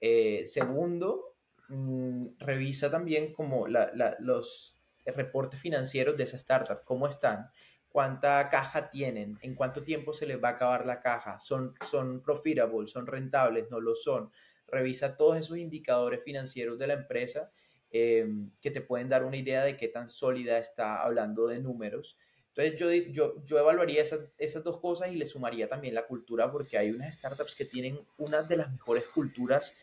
[0.00, 1.36] Eh, segundo,
[1.68, 4.76] mm, revisa también como la, la, los
[5.06, 7.50] reportes financieros de esa startup, cómo están
[7.90, 12.22] cuánta caja tienen, en cuánto tiempo se les va a acabar la caja, son, son
[12.22, 14.30] profitable, son rentables, no lo son.
[14.68, 17.50] Revisa todos esos indicadores financieros de la empresa
[17.90, 18.26] eh,
[18.60, 22.16] que te pueden dar una idea de qué tan sólida está hablando de números.
[22.54, 26.50] Entonces yo, yo, yo evaluaría esas, esas dos cosas y le sumaría también la cultura
[26.50, 29.76] porque hay unas startups que tienen una de las mejores culturas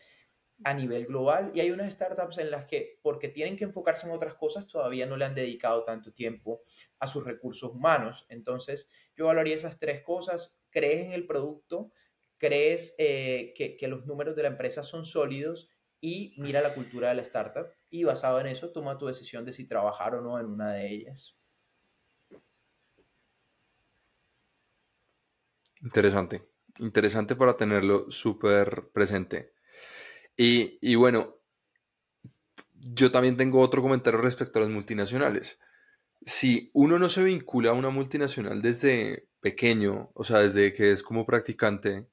[0.64, 4.12] a nivel global y hay unas startups en las que, porque tienen que enfocarse en
[4.12, 6.60] otras cosas, todavía no le han dedicado tanto tiempo
[6.98, 8.26] a sus recursos humanos.
[8.28, 10.60] Entonces, yo valoraría esas tres cosas.
[10.70, 11.92] ¿Crees en el producto?
[12.38, 15.70] ¿Crees eh, que, que, los números de la empresa son sólidos?
[16.00, 19.52] Y mira la cultura de la startup y basado en eso toma tu decisión de
[19.52, 21.36] si trabajar o no en una de ellas.
[25.82, 26.42] Interesante,
[26.78, 29.57] interesante para tenerlo súper presente.
[30.40, 31.36] Y, bueno,
[32.74, 35.58] yo también tengo otro comentario respecto a las multinacionales.
[36.24, 41.02] Si uno no se vincula a una multinacional desde pequeño, o sea, desde que es
[41.02, 42.06] como practicante,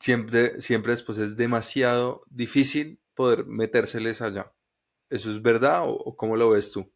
[0.00, 4.52] siempre, siempre después es demasiado difícil poder metérseles allá.
[5.08, 6.92] ¿Eso es verdad o, cómo lo ves tú?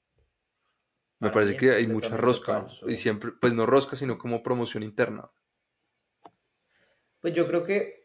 [1.21, 5.31] Me parece que hay mucha rosca y siempre, pues no rosca, sino como promoción interna.
[7.21, 8.04] Pues yo creo que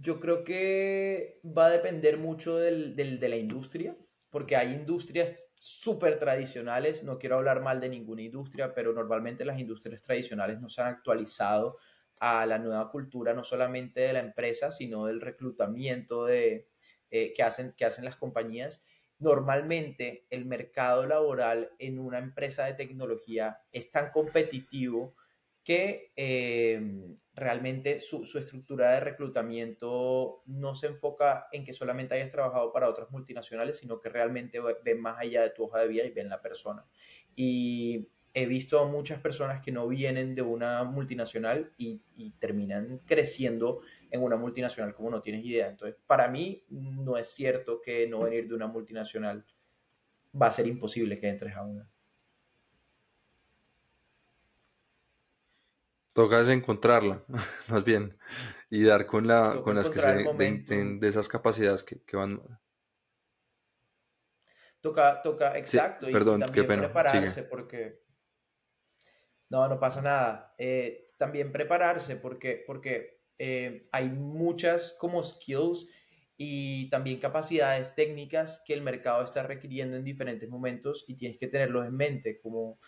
[0.00, 3.96] yo creo que va a depender mucho del, de la industria,
[4.30, 9.58] porque hay industrias súper tradicionales, no quiero hablar mal de ninguna industria, pero normalmente las
[9.58, 11.78] industrias tradicionales no se han actualizado
[12.18, 16.68] a la nueva cultura, no solamente de la empresa, sino del reclutamiento de,
[17.10, 18.84] eh, que, hacen, que hacen las compañías.
[19.18, 25.14] Normalmente el mercado laboral en una empresa de tecnología es tan competitivo
[25.64, 26.80] que eh,
[27.34, 33.10] realmente su, estructura de reclutamiento no se enfoca en que solamente hayas trabajado para otras
[33.10, 36.42] multinacionales, sino que realmente ven más allá de tu hoja de vida y ven la
[36.42, 36.84] persona.
[37.34, 42.02] Y he visto muchas personas que no vienen de una multinacional y,
[42.38, 45.68] terminan creciendo en una multinacional como no tienes idea.
[45.68, 49.44] Entonces, para mí no es cierto que no venir de una multinacional
[50.40, 51.90] va a ser imposible que entres a una.
[56.12, 57.24] Toca encontrarla,
[57.68, 58.18] más bien,
[58.68, 62.40] y dar con, la, con las que se ven de esas capacidades que, van.
[64.80, 66.06] Toca, toca, exacto.
[66.12, 66.82] perdón, y también qué pena.
[66.82, 68.02] prepararse porque.
[69.48, 70.54] No, no pasa nada.
[70.58, 75.88] Eh, también prepararse porque, porque eh, hay muchas como skills
[76.36, 81.46] y también capacidades técnicas que el mercado está requiriendo en diferentes momentos y tienes que
[81.46, 82.80] tenerlos en mente, como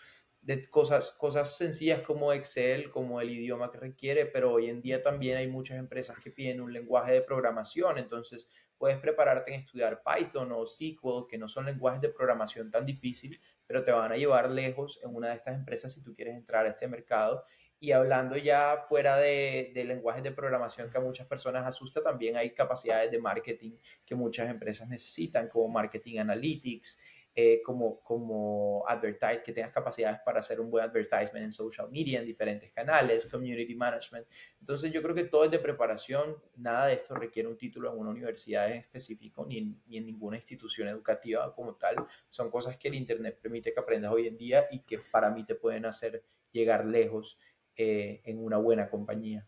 [0.45, 5.01] de cosas, cosas sencillas como Excel, como el idioma que requiere, pero hoy en día
[5.01, 10.03] también hay muchas empresas que piden un lenguaje de programación, entonces puedes prepararte en estudiar
[10.03, 14.17] Python o SQL, que no son lenguajes de programación tan difíciles, pero te van a
[14.17, 17.43] llevar lejos en una de estas empresas si tú quieres entrar a este mercado.
[17.79, 22.37] Y hablando ya fuera de, de lenguajes de programación que a muchas personas asusta, también
[22.37, 27.01] hay capacidades de marketing que muchas empresas necesitan, como marketing analytics,
[27.37, 32.19] eh, como, como advertise, que tengas capacidades para hacer un buen advertisement en social media,
[32.19, 34.25] en diferentes canales, community management.
[34.57, 37.99] Entonces yo creo que todo es de preparación, nada de esto requiere un título en
[37.99, 41.97] una universidad en específico, ni en, ni en ninguna institución educativa como tal.
[42.29, 45.43] Son cosas que el Internet permite que aprendas hoy en día y que para mí
[45.43, 47.37] te pueden hacer llegar lejos
[47.75, 49.45] eh, en una buena compañía.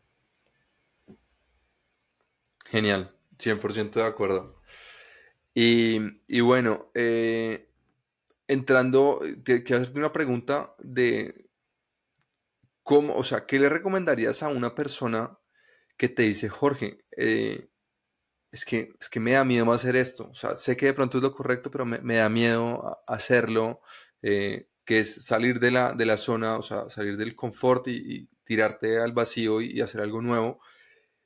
[2.66, 4.62] Genial, 100% de acuerdo.
[5.54, 7.70] Y, y bueno, eh,
[8.48, 11.50] entrando, te quiero hacerte una pregunta de
[12.84, 15.38] cómo, o sea, ¿qué le recomendarías a una persona
[15.98, 17.70] que te dice, Jorge, eh,
[18.52, 20.30] es, que, es que me da miedo hacer esto?
[20.30, 23.82] O sea, sé que de pronto es lo correcto, pero me, da miedo hacerlo,
[24.22, 28.30] eh, que es salir de la, de la zona, o sea, salir del confort y,
[28.46, 30.62] tirarte al vacío y, hacer algo nuevo.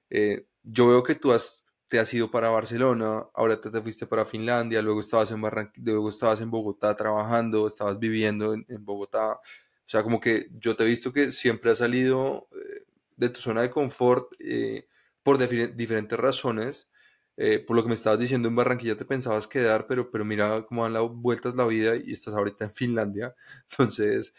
[0.09, 4.07] Eh, yo veo que tú has te has ido para Barcelona, ahora te, te fuiste
[4.07, 9.33] para Finlandia, luego estabas en luego estabas en Bogotá trabajando, estabas viviendo en, Bogotá.
[9.33, 9.39] O
[9.85, 12.85] sea, como que yo te he visto que siempre has salido eh,
[13.17, 14.87] de tu zona de confort eh,
[15.21, 16.89] por diferentes razones.
[17.35, 20.65] Eh, por lo que me estabas diciendo, en Barranquilla te pensabas quedar, pero, pero mira
[20.65, 23.35] cómo dan las vueltas la vida y estás ahorita en Finlandia.
[23.69, 24.33] Entonces,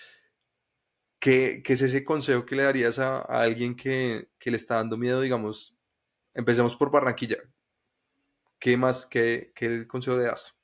[1.18, 4.76] ¿qué, qué es ese consejo que le darías a, a alguien que, que, le está
[4.76, 5.71] dando miedo, digamos,
[6.34, 7.38] Empecemos por Barranquilla.
[8.58, 10.56] ¿Qué más, qué, qué consejo de das?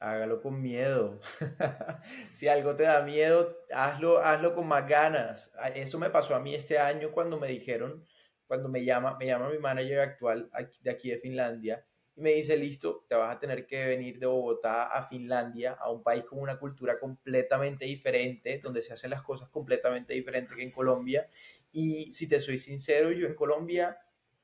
[0.00, 1.20] Hágalo con miedo.
[2.32, 5.52] si algo te da miedo, hazlo, hazlo con más ganas.
[5.74, 8.04] Eso me pasó a mí este año cuando me dijeron,
[8.46, 11.84] cuando me llama, me llama mi manager actual de aquí de Finlandia
[12.18, 15.88] y me dice, listo, te vas a tener que venir de Bogotá a Finlandia, a
[15.88, 20.64] un país con una cultura completamente diferente, donde se hacen las cosas completamente diferentes que
[20.64, 21.28] en Colombia.
[21.70, 23.96] Y si te soy sincero, yo en Colombia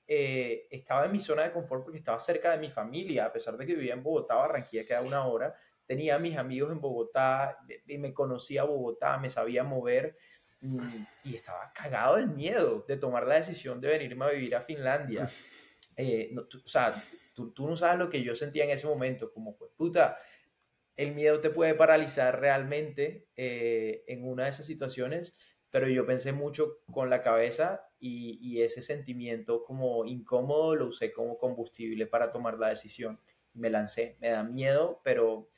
[0.07, 3.57] eh, estaba en mi zona de confort porque estaba cerca de mi familia, a pesar
[3.57, 5.55] de que vivía en Bogotá, Barranquilla queda una hora,
[5.87, 10.17] tenía mis amigos en Bogotá, y me conocía Bogotá, me sabía mover
[11.25, 15.29] y, estaba cagado del miedo de tomar la decisión de venirme a vivir a Finlandia.
[15.97, 16.93] Eh, o sea,
[17.35, 20.19] tú, tú, no sabes lo que yo sentía en ese momento, como pues puta,
[20.97, 25.37] el miedo te puede paralizar realmente eh, en una de esas situaciones,
[25.71, 31.39] pero yo pensé mucho con la cabeza y, ese sentimiento como incómodo lo usé como
[31.39, 33.19] combustible para tomar la decisión.
[33.55, 35.49] Me lancé, me da miedo, pero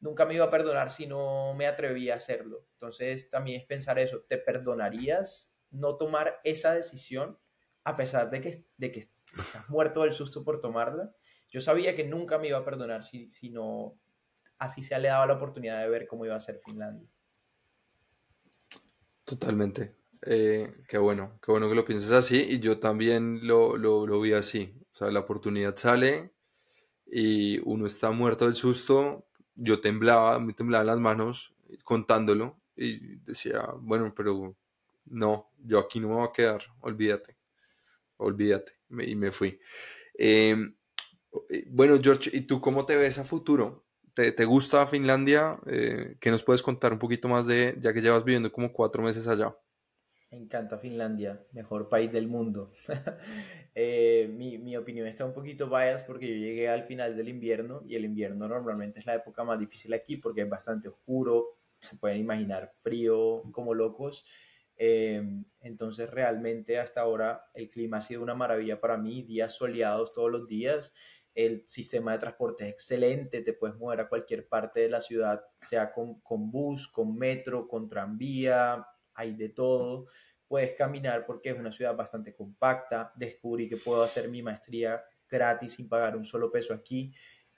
[0.00, 2.64] nunca me iba a perdonar si no me atrevía a hacerlo.
[2.74, 7.38] Entonces también es pensar eso, ¿te perdonarías no tomar esa decisión
[7.84, 11.12] a pesar de que, de que estás muerto del susto por tomarla?
[11.48, 13.98] Yo sabía que nunca me iba a perdonar si, si no,
[14.58, 17.08] así se le daba la oportunidad de ver cómo iba a ser Finlandia.
[19.24, 19.96] Totalmente.
[20.22, 24.32] Eh, qué bueno, qué bueno que lo pienses así y yo también lo, lo, vi
[24.32, 24.74] así.
[24.92, 26.32] O sea, la oportunidad sale
[27.06, 29.26] y uno está muerto del susto.
[29.54, 31.54] Yo temblaba, me temblaban las manos
[31.84, 34.56] contándolo y decía, bueno, pero
[35.06, 37.36] no, yo aquí no me voy a quedar, olvídate,
[38.16, 38.72] olvídate.
[38.90, 39.58] y me fui.
[40.14, 40.74] Em,
[41.50, 43.84] eh, bueno, George, ¿y tú cómo te ves a futuro?
[44.14, 45.60] ¿Te, gusta Finlandia?
[45.66, 49.00] Eh, ¿Qué nos puedes contar un poquito más de, ya que llevas viviendo como cuatro
[49.00, 49.56] meses allá?
[50.30, 52.70] Me encanta Finlandia, mejor país del mundo.
[53.80, 57.84] Eh, mi, mi, opinión está un poquito bias porque yo llegué al final del invierno
[57.86, 61.96] y el invierno normalmente es la época más difícil aquí porque es bastante oscuro, se
[61.96, 64.24] pueden imaginar frío como locos.
[64.76, 65.22] Eh,
[65.60, 70.32] entonces realmente hasta ahora el clima ha sido una maravilla para mí, días soleados todos
[70.32, 70.92] los días
[71.38, 75.40] el sistema de transporte es excelente, te puedes mover a cualquier parte de la ciudad,
[75.60, 78.84] sea con, con bus, con metro, con tranvía,
[79.18, 80.06] hay de todo.
[80.46, 83.12] Puedes caminar porque es una ciudad bastante compacta.
[83.16, 87.12] Descubrí que puedo hacer mi maestría gratis sin pagar un solo peso aquí.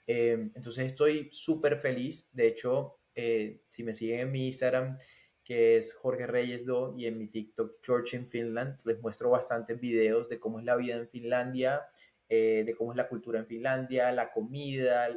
[0.07, 2.29] Eh, entonces estoy súper feliz.
[2.33, 4.97] De hecho, eh, si me siguen en mi Instagram,
[5.43, 9.79] que es Jorge Reyes Do, y en mi TikTok, George in Finland, les muestro bastantes
[9.79, 11.83] videos de cómo es la vida en Finlandia,
[12.27, 15.07] eh, de cómo es la cultura en Finlandia, la comida,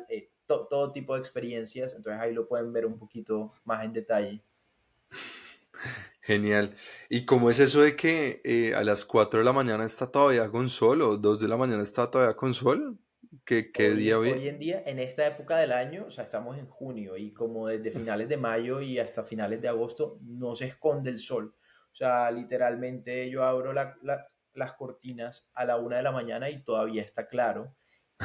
[0.47, 1.95] todo tipo de experiencias.
[1.95, 4.43] Entonces ahí lo pueden ver un poquito más en detalle.
[6.25, 6.75] Genial.
[7.11, 10.49] ¿Y cómo es eso de que eh, a las 4 de la mañana está todavía
[10.49, 12.99] con sol o 2 de la mañana está todavía con sol?
[13.45, 14.31] ¿Qué, qué día hoy?
[14.31, 17.69] Hoy en día, en esta época del año, o sea, estamos en junio y como
[17.69, 21.55] desde finales de mayo y hasta finales de agosto no se esconde el sol.
[21.93, 23.95] O sea, literalmente yo abro la,
[24.55, 27.77] las cortinas a la una de la mañana y todavía está claro.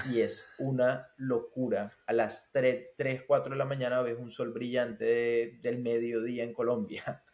[0.09, 1.91] Y es una locura.
[2.07, 6.53] A las 3, 3 4 de la mañana ves un sol brillante del mediodía en
[6.53, 7.25] Colombia.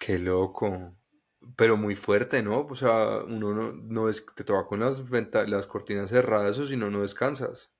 [0.00, 0.96] Qué loco.
[1.56, 2.66] Pero muy fuerte, ¿no?
[2.66, 5.04] O sea, uno no, no es, te toca con las,
[5.46, 7.72] las cortinas cerradas o si no, no descansas.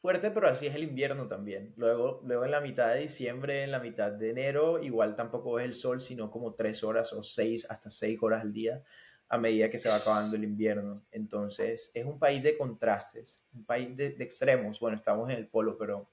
[0.00, 1.72] Fuerte, pero así es el invierno también.
[1.76, 5.66] Luego, luego en la mitad de diciembre, en la mitad de enero, igual tampoco ves
[5.66, 8.82] el sol, sino como tres horas o seis, hasta seis horas al día
[9.28, 11.06] a medida que se va acabando el invierno.
[11.10, 14.78] Entonces, es un país de contrastes, un país de, extremos.
[14.80, 16.10] Bueno, estamos en el polo, pero,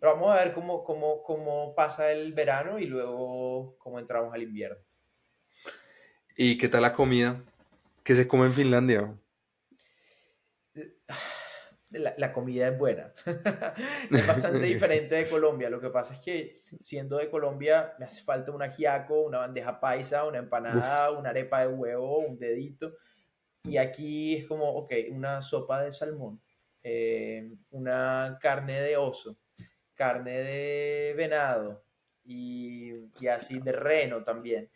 [0.00, 4.42] pero vamos a ver cómo, cómo, cómo pasa el verano y luego cómo entramos al
[4.42, 4.78] invierno.
[6.36, 7.42] ¿Y qué tal la comida?
[8.02, 9.14] ¿Qué se come en Finlandia?
[11.92, 13.12] Eh, la, comida es buena.
[14.10, 15.68] es bastante diferente de Colombia.
[15.68, 19.80] Lo que pasa es que siendo de Colombia me hace falta un ajiaco, una bandeja
[19.80, 22.94] paisa, una empanada, una arepa de huevo, un dedito.
[23.64, 26.40] Y aquí es como, ok, una sopa de salmón,
[26.84, 29.36] eh, una carne de oso,
[30.00, 31.84] carne de venado
[32.24, 34.70] y, y así de reno también.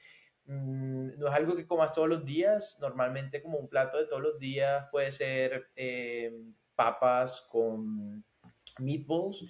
[0.44, 4.22] Mm, no es algo que comas todos los días, normalmente como un plato de todos
[4.22, 5.70] los días puede ser...
[5.76, 6.30] Eh,
[6.74, 8.24] papas con
[8.78, 9.44] meatballs,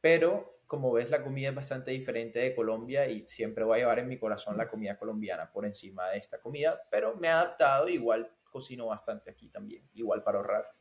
[0.00, 4.00] pero como ves la comida es bastante diferente de Colombia y siempre voy a llevar
[4.00, 7.88] en mi corazón la comida colombiana por encima de esta comida, pero me he adaptado,
[7.88, 10.75] igual cocino bastante aquí también, igual para ahorrar.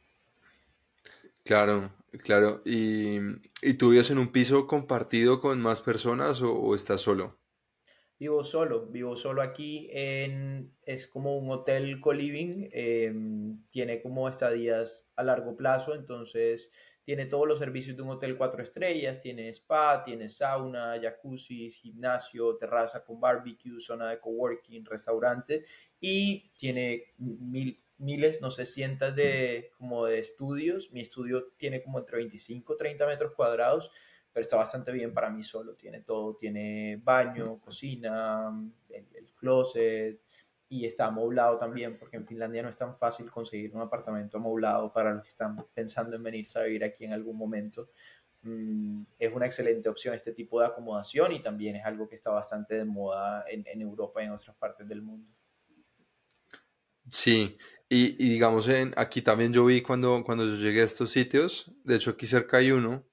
[1.45, 2.61] Claro, claro.
[2.65, 3.19] ¿Y,
[3.61, 7.39] y tú vives en un piso compartido con más personas o estás solo?
[8.17, 15.11] Vivo solo, vivo solo aquí en, es como un hotel co-living, em, tiene como estadías
[15.17, 16.71] a largo plazo, entonces
[17.03, 22.55] tiene todos los servicios de un hotel cuatro estrellas, tiene spa, tiene sauna, jacuzzi, gimnasio,
[22.55, 25.65] terraza con barbecue, zona de coworking, restaurante
[25.99, 30.91] y tiene mil, miles, no sé, cientos de, como de estudios.
[30.91, 33.91] Mi estudio tiene como entre 25 30 metros cuadrados
[34.35, 35.75] pero está bastante bien para mí solo.
[35.75, 38.51] Tiene todo, tiene baño, cocina,
[38.89, 40.19] el, closet
[40.67, 44.91] y está amoblado también, porque en Finlandia no es tan fácil conseguir un apartamento amoblado
[44.91, 47.91] para los que están pensando en venirse a vivir aquí en algún momento.
[48.41, 52.31] Mm, es una excelente opción este tipo de acomodación y también es algo que está
[52.31, 55.31] bastante de moda en, en Europa y en otras partes del mundo.
[57.09, 61.71] Sí, y, digamos, en, aquí también yo vi cuando, cuando yo llegué a estos sitios,
[61.83, 63.05] de hecho aquí cerca hay uno,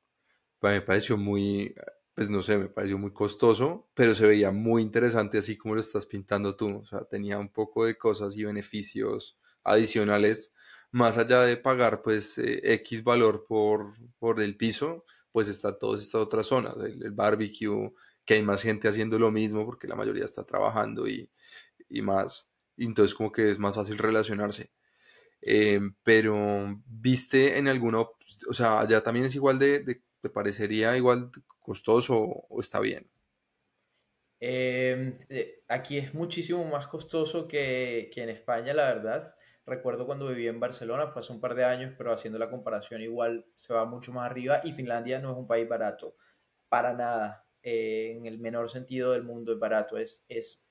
[0.63, 1.75] me pareció muy,
[2.15, 5.81] pues no sé, me pareció muy costoso, pero se veía muy interesante así como lo
[5.81, 6.79] estás pintando tú.
[6.79, 10.55] O sea, tenía un poco de cosas y beneficios adicionales,
[10.91, 16.03] más allá de pagar pues eh, X valor por, por el piso, pues está todas
[16.03, 17.93] estas otras zonas, el, barbecue,
[18.25, 21.31] que hay más gente haciendo lo mismo porque la mayoría está trabajando y,
[21.89, 22.52] y más.
[22.77, 24.71] Entonces como que es más fácil relacionarse.
[25.43, 28.13] Eh, pero viste en alguno,
[28.49, 33.11] o sea, allá también es igual de, de ¿Te parecería igual costoso o está bien?
[34.39, 39.35] Em, eh, aquí es muchísimo más costoso que, que, en España, la verdad.
[39.67, 43.03] Recuerdo cuando viví en Barcelona, fue hace un par de años, pero haciendo la comparación
[43.03, 46.17] igual se va mucho más arriba y Finlandia no es un país barato,
[46.69, 47.45] para nada.
[47.65, 50.65] Eh, en el menor sentido del mundo es barato, es, es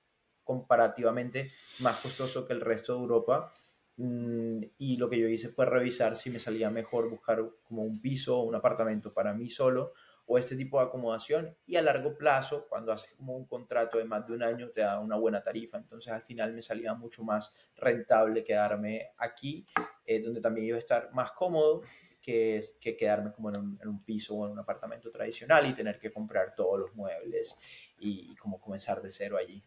[0.43, 1.47] comparativamente
[1.79, 3.53] más costoso que el resto de Europa.
[3.97, 8.01] Mm, y lo que yo hice fue revisar si me salía mejor buscar como un
[8.01, 9.93] piso o un apartamento para mí solo
[10.25, 14.05] o este tipo de acomodación y a largo plazo, cuando haces como un contrato de
[14.05, 15.77] más de un año, te da una buena tarifa.
[15.77, 19.65] Entonces al final me salía mucho más rentable quedarme aquí,
[20.05, 21.81] eh, donde también iba a estar más cómodo
[22.21, 26.11] que, que quedarme como en un, piso o en un apartamento tradicional y tener que
[26.11, 27.57] comprar todos los muebles
[27.99, 29.61] y, como comenzar de cero allí.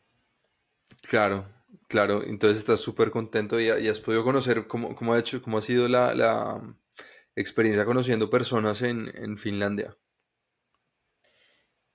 [1.02, 1.48] Claro,
[1.88, 2.22] claro.
[2.24, 5.88] Entonces estás súper contento y, has podido conocer cómo, cómo, ha hecho, cómo ha sido
[5.88, 6.76] la, la
[7.36, 9.96] experiencia conociendo personas en, en Finlandia.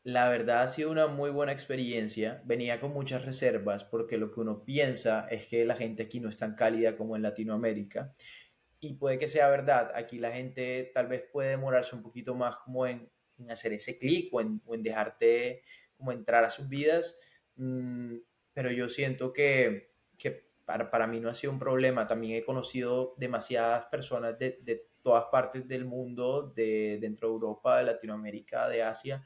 [0.04, 2.42] La verdad ha sido una muy buena experiencia.
[2.46, 6.30] Venía con muchas reservas porque lo que uno piensa es que la gente aquí no
[6.30, 8.14] es tan cálida como en Latinoamérica.
[8.80, 9.92] Y puede que sea verdad.
[9.94, 13.12] Aquí la gente tal vez puede demorarse un poquito más como en,
[13.50, 15.64] hacer ese clic o en, dejarte
[15.98, 17.18] como entrar a sus vidas.
[17.56, 18.16] Mm,
[18.60, 19.94] pero yo siento que,
[20.66, 22.06] para, para, mí no ha sido un problema.
[22.06, 27.78] También he conocido demasiadas personas de, de todas partes del mundo, de dentro de Europa,
[27.78, 29.26] de Latinoamérica, de Asia,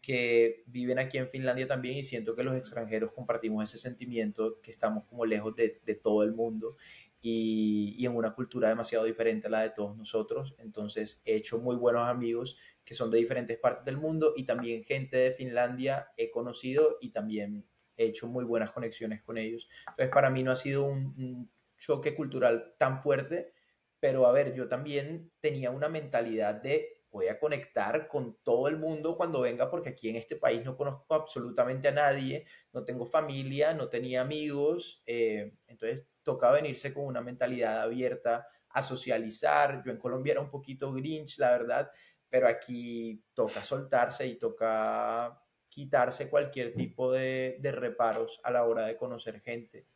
[0.00, 4.72] que viven aquí en Finlandia también y siento que los extranjeros compartimos ese sentimiento que
[4.72, 6.76] estamos como lejos de, de todo el mundo
[7.20, 10.56] y, y, en una cultura demasiado diferente a la de todos nosotros.
[10.58, 14.82] Entonces he hecho muy buenos amigos que son de diferentes partes del mundo y también
[14.82, 17.64] gente de Finlandia he conocido y también
[17.96, 19.68] he hecho muy buenas conexiones con ellos.
[19.88, 23.52] Entonces para mí no ha sido un, un choque cultural tan fuerte,
[24.00, 28.78] pero a ver, yo también tenía una mentalidad de voy a conectar con todo el
[28.78, 33.04] mundo cuando venga, porque aquí en este país no conozco absolutamente a nadie, no tengo
[33.04, 39.82] familia, no tenía amigos, eh, entonces toca venirse con una mentalidad abierta a socializar.
[39.84, 41.90] Yo en Colombia era un poquito grinch, la verdad,
[42.30, 45.38] pero aquí toca soltarse y toca
[45.72, 49.86] quitarse cualquier tipo de, de reparos a la hora de conocer gente.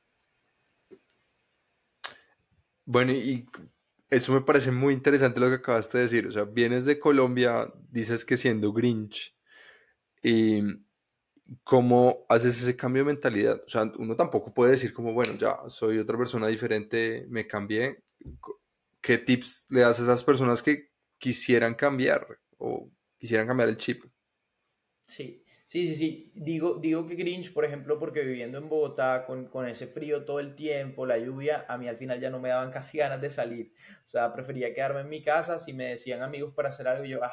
[2.87, 3.47] Bueno, y
[4.09, 6.27] eso me parece muy interesante lo que acabaste de decir.
[6.27, 9.37] O sea, vienes de Colombia, dices que siendo Grinch,
[10.23, 10.63] y
[11.63, 13.63] cómo haces ese cambio de mentalidad.
[13.67, 18.03] O sea, uno tampoco puede decir como, bueno, ya soy otra persona diferente, me cambié.
[19.03, 24.05] ¿Qué tips le das a esas personas que quisieran cambiar o quisieran cambiar el chip?
[25.07, 26.33] Sí, Sí, sí, sí.
[26.35, 30.39] Digo, digo que Grinch, por ejemplo, porque viviendo en Bogotá con, con, ese frío todo
[30.39, 33.31] el tiempo, la lluvia, a mí al final ya no me daban casi ganas de
[33.31, 33.73] salir.
[34.07, 35.59] O sea, prefería quedarme en mi casa.
[35.59, 37.33] Si me decían amigos para hacer algo, yo, ah,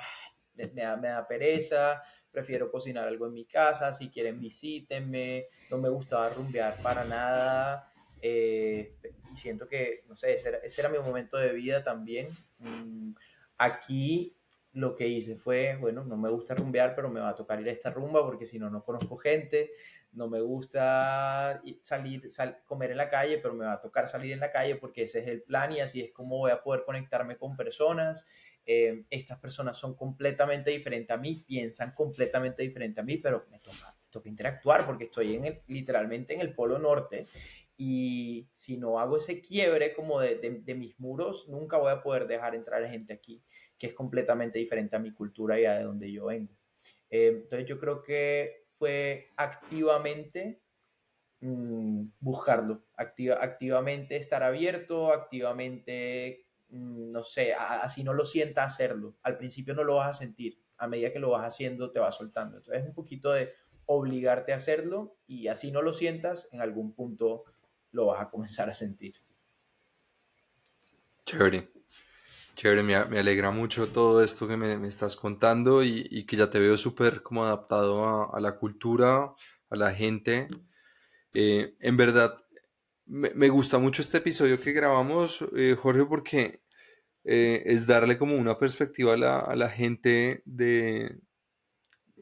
[0.55, 3.93] me, da, me da pereza, prefiero cocinar algo en mi casa.
[3.93, 5.45] Si quieren, visítenme.
[5.69, 7.93] No me gustaba rumbear para nada.
[8.19, 8.95] Eh,
[9.31, 12.29] y siento que, no sé, ese era, ese era, mi momento de vida también.
[12.57, 13.13] Mm,
[13.57, 14.35] aquí
[14.73, 17.69] lo que hice fue, bueno, no me gusta rumbear, pero me va a tocar ir
[17.69, 19.71] a esta rumba porque si no, no conozco gente,
[20.11, 22.29] no me gusta salir,
[22.65, 25.19] comer en la calle, pero me va a tocar salir en la calle porque ese
[25.19, 28.27] es el plan y así es como voy a poder conectarme con personas.
[28.65, 33.59] Eh, estas personas son completamente diferentes a mí, piensan completamente diferente a mí, pero me
[33.59, 37.27] toca, toca interactuar porque estoy en el, literalmente en el polo norte
[37.77, 42.27] y si no hago ese quiebre como de, de mis muros, nunca voy a poder
[42.27, 43.43] dejar entrar gente aquí
[43.83, 46.53] que es completamente diferente a mi cultura y a de donde yo vengo.
[47.09, 50.61] Eh, entonces yo creo que fue activamente
[51.41, 59.17] mm, buscarlo, activamente estar abierto, activamente, mm, no sé, así no lo sienta hacerlo.
[59.21, 62.13] Al principio no lo vas a sentir, a medida que lo vas haciendo te va
[62.13, 62.55] soltando.
[62.55, 63.51] Entonces es un poquito de
[63.85, 67.43] obligarte a hacerlo y así no lo sientas, en algún punto
[67.91, 69.15] lo vas a comenzar a sentir.
[71.25, 71.72] Chévere.
[72.55, 76.77] Chévere, me, alegra mucho todo esto que me, estás contando y, que ya te veo
[76.77, 79.33] súper como adaptado a, la cultura,
[79.69, 80.47] a la gente.
[81.33, 82.37] Eh, en verdad,
[83.05, 86.61] me, gusta mucho este episodio que grabamos, eh, Jorge, porque
[87.23, 91.19] eh, es darle como una perspectiva a la, gente de,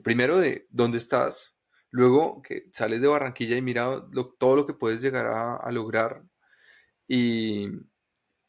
[0.01, 1.57] primero de dónde estás,
[1.89, 4.05] luego que sales de Barranquilla y mira
[4.39, 6.23] todo lo que puedes llegar a, a lograr
[7.13, 7.67] y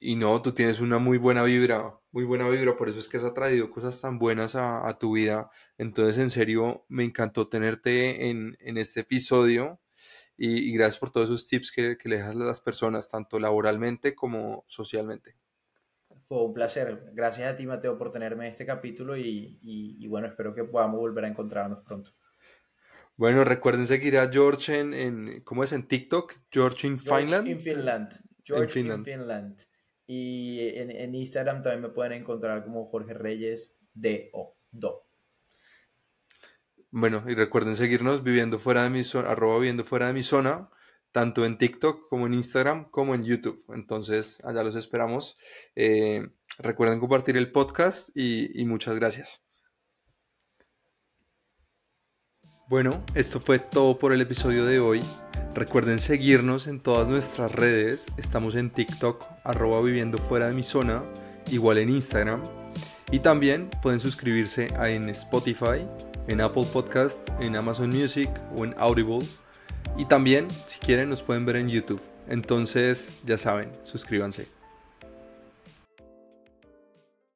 [0.02, 3.18] y no, tú tienes una muy buena vibra, muy buena vibra, por eso es que
[3.18, 5.48] has traído cosas tan buenas a, tu vida.
[5.78, 9.80] Entonces, en serio, me encantó tenerte en, este episodio
[10.36, 14.64] y, gracias por todos esos tips que, le dejas a las personas, tanto laboralmente como
[14.66, 15.36] socialmente.
[16.26, 17.10] Fue un placer.
[17.12, 21.26] Gracias a ti, Mateo, por tenerme en este capítulo y, bueno, espero que podamos volver
[21.26, 22.10] a encontrarnos pronto.
[23.16, 25.72] Bueno, recuerden seguir a George en, ¿cómo es?
[25.72, 27.46] En TikTok, George in Finland.
[27.46, 28.10] In Finland.
[28.44, 29.71] George In Finland.
[30.06, 34.56] Y en, Instagram también me pueden encontrar como Jorge Reyes D.O.
[34.70, 35.06] Do.
[36.90, 40.68] Bueno, y recuerden seguirnos viviendo fuera de mi zona, arroba viviendo fuera de mi zona,
[41.10, 43.64] tanto en TikTok como en Instagram como en YouTube.
[43.74, 45.38] Entonces, allá los esperamos.
[45.74, 46.28] Eh,
[46.58, 49.42] recuerden compartir el podcast y muchas gracias.
[52.72, 55.00] Bueno, esto fue todo por el episodio de hoy.
[55.54, 58.10] Recuerden seguirnos en todas nuestras redes.
[58.16, 61.02] Estamos en TikTok, arroba viviendo fuera de mi zona,
[61.50, 62.42] igual en Instagram.
[63.10, 65.86] Y también pueden suscribirse en Spotify,
[66.28, 69.18] en Apple Podcast, en Amazon Music o en Audible.
[69.98, 72.00] Y también, si quieren, nos pueden ver en YouTube.
[72.26, 74.61] Entonces, ya saben, suscríbanse.